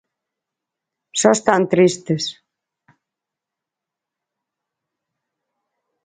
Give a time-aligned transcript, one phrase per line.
[1.19, 2.23] Só están tristes.